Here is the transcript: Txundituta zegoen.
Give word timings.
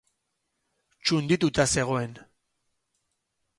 Txundituta 1.09 1.67
zegoen. 1.75 2.19